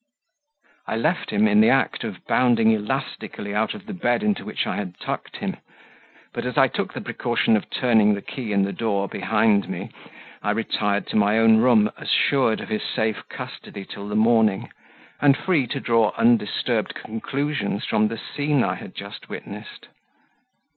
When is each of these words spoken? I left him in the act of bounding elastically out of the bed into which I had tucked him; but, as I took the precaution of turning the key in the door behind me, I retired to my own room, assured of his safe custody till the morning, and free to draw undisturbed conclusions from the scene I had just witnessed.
I 0.87 0.95
left 0.97 1.29
him 1.29 1.47
in 1.47 1.61
the 1.61 1.69
act 1.69 2.03
of 2.03 2.25
bounding 2.25 2.71
elastically 2.71 3.53
out 3.53 3.75
of 3.75 3.85
the 3.85 3.93
bed 3.93 4.23
into 4.23 4.43
which 4.43 4.65
I 4.65 4.75
had 4.77 4.99
tucked 4.99 5.37
him; 5.37 5.57
but, 6.33 6.43
as 6.43 6.57
I 6.57 6.67
took 6.69 6.95
the 6.95 7.01
precaution 7.01 7.55
of 7.55 7.69
turning 7.69 8.15
the 8.15 8.23
key 8.23 8.51
in 8.51 8.63
the 8.63 8.73
door 8.73 9.07
behind 9.07 9.69
me, 9.69 9.91
I 10.41 10.49
retired 10.57 11.05
to 11.09 11.15
my 11.17 11.37
own 11.37 11.57
room, 11.57 11.91
assured 11.97 12.61
of 12.61 12.69
his 12.69 12.81
safe 12.81 13.21
custody 13.29 13.85
till 13.85 14.07
the 14.07 14.15
morning, 14.15 14.71
and 15.21 15.37
free 15.37 15.67
to 15.67 15.79
draw 15.79 16.13
undisturbed 16.17 16.95
conclusions 16.95 17.85
from 17.85 18.07
the 18.07 18.17
scene 18.17 18.63
I 18.63 18.73
had 18.73 18.95
just 18.95 19.29
witnessed. 19.29 19.87